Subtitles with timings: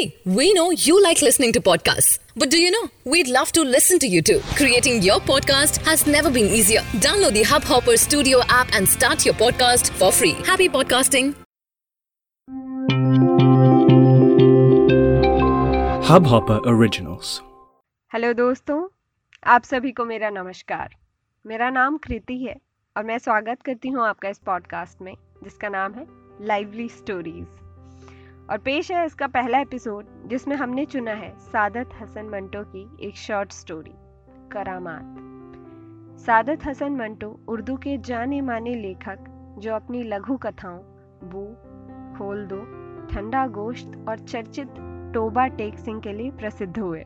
[0.00, 2.18] See, we know you like listening to podcasts.
[2.34, 2.88] But do you know?
[3.04, 4.40] We'd love to listen to you too.
[4.60, 6.80] Creating your podcast has never been easier.
[7.06, 10.32] Download the Hubhopper Studio app and start your podcast for free.
[10.46, 11.34] Happy podcasting.
[16.10, 17.36] Hubhopper Originals.
[18.12, 18.80] Hello दोस्तों
[19.56, 20.96] आप सभी को मेरा नमस्कार
[21.44, 22.56] मेरा नाम कृति है
[22.96, 25.14] और मैं स्वागत करती हूँ आपका इस पॉडकास्ट में
[25.44, 26.06] जिसका नाम है
[26.46, 27.59] लाइवली स्टोरीज
[28.50, 33.16] और पेश है इसका पहला एपिसोड, जिसमें हमने चुना है सादत हसन मंटो की एक
[33.16, 33.92] शॉर्ट स्टोरी
[34.52, 35.16] करामात।
[36.20, 39.18] सादत हसन मंटो उर्दू के जाने माने लेखक,
[39.58, 40.78] जो अपनी लघु कथाओं,
[41.24, 41.46] बू,
[42.18, 42.60] खोल दो,
[43.06, 44.74] ठंडा गोश्त और चर्चित
[45.14, 47.04] टोबा टेक सिंह के लिए प्रसिद्ध हुए।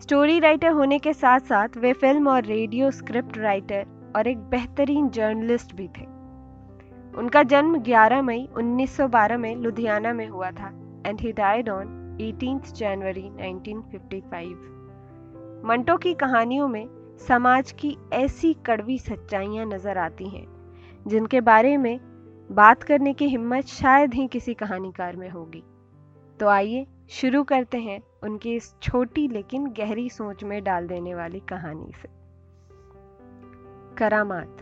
[0.00, 5.08] स्टोरी राइटर होने के साथ साथ वे फ़िल्म और रेडियो स्क्रिप्ट राइटर और एक बेहतरीन
[5.08, 6.17] जर्नलिस्ट भी थे।
[7.18, 12.72] उनका जन्म 11 मई 1912 में लुधियाना में हुआ था and he died on 18
[12.72, 16.88] January 1955 Manto की कहानियों में
[17.28, 20.46] समाज की ऐसी कड़वी सच्चाइयाँ नज़र आती हैं,
[21.06, 22.00] जिनके बारे में
[22.50, 25.64] बात करने की हिम्मत शायद ही किसी कहानीकार में होगी।
[26.40, 31.40] तो आइए शुरू करते हैं उनकी इस छोटी लेकिन गहरी सोच में डाल देने वाली
[31.40, 32.08] कहानी से।
[33.96, 34.57] करामात।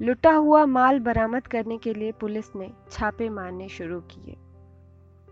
[0.00, 4.36] लुटा हुआ माल बरामद करने के लिए पुलिस ने छापे मारने शुरू किए।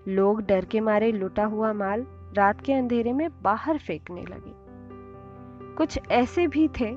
[0.08, 4.52] लोग डर के मारे लुटा हुआ माल रात के अंधेरे में बाहर फेंकने लगे।
[5.74, 6.90] कुछ ऐसे भी थे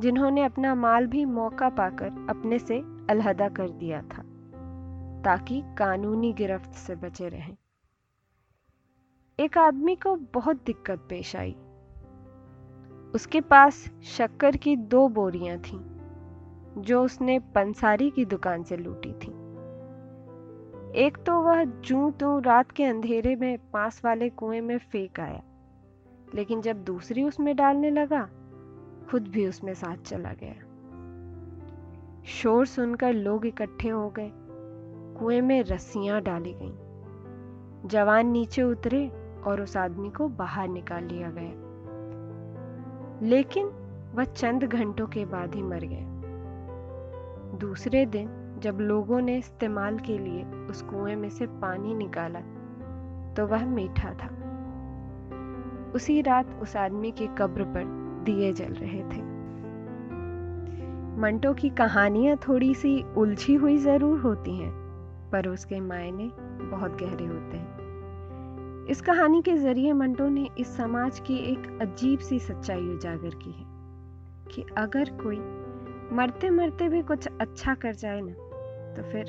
[0.00, 2.78] जिन्होंने अपना माल भी मौका पाकर अपने से
[3.10, 4.22] अलहदा कर दिया था,
[5.24, 7.56] ताकि कानूनी गिरफ्त से बचे रहें।
[9.38, 11.56] एक आदमी को बहुत दिक्कत पेश आई।
[13.14, 15.97] उसके पास शक्कर की दो बोरियाँ थीं।
[16.78, 19.48] जो उसने पंसारी की दुकान से लूटी थी।
[20.94, 25.42] एक तो वह जू तो रात के अंधेरे में पास वाले कुएँ में फेंक आया,
[26.34, 28.28] लेकिन जब दूसरी उसमें डालने लगा,
[29.10, 30.54] खुद भी उसमें साथ चला गया।
[32.24, 34.30] शोर सुनकर लोग इकट्ठे हो गए।
[35.20, 36.74] कुएँ में रस्सियाँ डाली गईं।
[37.88, 39.08] जवान नीचे उतरे
[39.46, 41.68] और उस आदमी को बाहर निकाल लिया गया।
[43.22, 43.66] लेकिन
[44.14, 46.17] वह चंद घंटों के बाद ही मर गया।
[47.54, 48.28] दूसरे दिन,
[48.60, 52.40] जब लोगों ने इस्तेमाल के लिए उस कुएँ में से पानी निकाला
[53.34, 54.28] तो वह मीठा था।
[55.94, 57.84] उसी रात उस आदमी की कब्र पर
[58.24, 59.22] दिए जल रहे थे।
[61.20, 64.72] मंटो की कहानियाँ थोड़ी सी उलझी हुई ज़रूर होती हैं,
[65.32, 66.30] पर उसके मायने
[66.70, 72.18] बहुत गहरे होते हैं। इस कहानी के ज़रिए मंटो ने इस समाज की एक अजीब
[72.18, 73.66] सी सच्चाई उजागर की है
[74.52, 75.36] कि अगर कोई
[76.12, 78.32] मरते मरते भी कुछ अच्छा कर जाए ना
[78.94, 79.26] तो फिर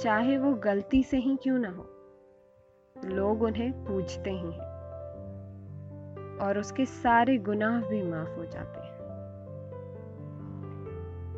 [0.00, 1.86] चाहे वो गलती से ही क्यों ना हो,
[2.96, 4.68] लोग उन्हें पूछते ही हैं।
[6.38, 8.98] और उसके सारे गुनाह भी माफ़ हो जाते हैं।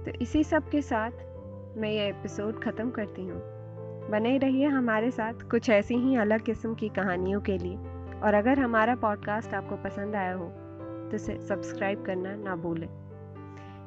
[0.04, 1.10] तो इसी सब के साथ
[1.76, 3.41] मैं ये एपिसोड ख़त्म करती हूँ।
[4.10, 7.76] बने रहिए हमारे साथ कुछ ऐसी ही अलग किस्म की कहानियों के लिए।
[8.21, 10.48] और अगर हमारा पॉडकास्ट आपको पसंद आया हो
[11.10, 13.11] तो इसे सब्सक्राइब करना ना भूलें।